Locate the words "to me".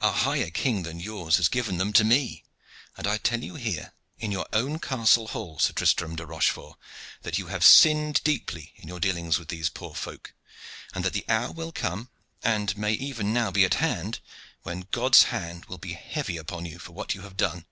1.94-2.44